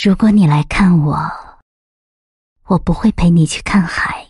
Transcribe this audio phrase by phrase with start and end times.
[0.00, 1.18] 如果你来看我，
[2.68, 4.24] 我不会陪你去看海，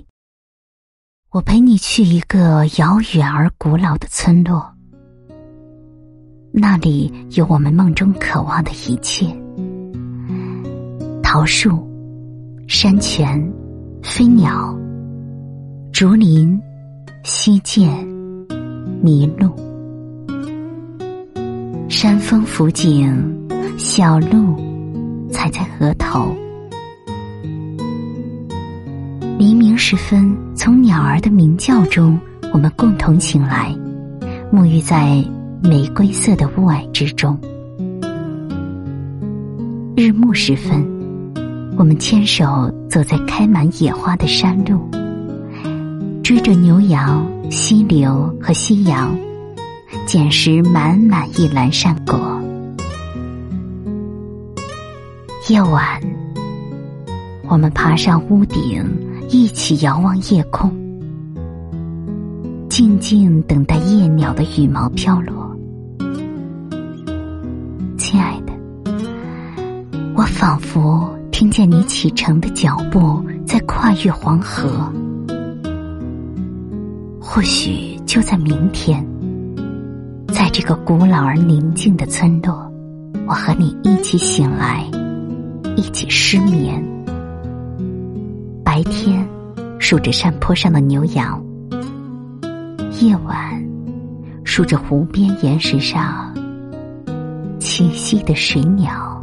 [1.30, 4.74] 我陪你去一个遥远而古老的村落，
[6.50, 9.26] 那里有我们梦中渴望的一切：
[11.22, 11.86] 桃树、
[12.66, 13.38] 山泉、
[14.02, 14.74] 飞鸟、
[15.92, 16.58] 竹林、
[17.24, 17.86] 溪涧、
[19.04, 19.54] 麋鹿、
[21.90, 23.46] 山峰湖景、
[23.76, 24.67] 小路。
[25.30, 26.34] 踩在河头，
[29.38, 32.18] 黎明时分，从鸟儿的鸣叫中，
[32.52, 33.74] 我们共同醒来，
[34.52, 35.24] 沐浴在
[35.62, 37.38] 玫瑰色的雾霭之中。
[39.96, 40.84] 日暮时分，
[41.76, 44.88] 我们牵手走在开满野花的山路，
[46.22, 49.16] 追着牛羊、溪流和夕阳，
[50.06, 52.37] 捡拾满满一篮山果。
[55.48, 55.98] 夜晚，
[57.48, 58.84] 我们爬上屋顶，
[59.30, 60.70] 一起遥望夜空，
[62.68, 65.56] 静静等待夜鸟的羽毛飘落。
[67.96, 68.52] 亲爱的，
[70.14, 74.92] 我仿佛听见你启程的脚步在跨越黄河。
[77.18, 79.02] 或许就在明天，
[80.26, 82.70] 在这个古老而宁静的村落，
[83.26, 84.84] 我和你一起醒来。
[85.78, 86.84] 一起失眠。
[88.64, 89.24] 白天
[89.78, 91.40] 数着山坡上的牛羊，
[93.00, 93.64] 夜晚
[94.42, 96.34] 数着湖边岩石上
[97.60, 99.17] 栖息的水鸟。